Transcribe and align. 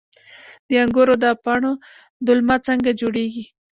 د 0.67 0.69
انګورو 0.83 1.15
د 1.23 1.25
پاڼو 1.43 1.71
دلمه 2.25 2.57
څنګه 2.67 2.91
جوړیږي؟ 3.01 3.45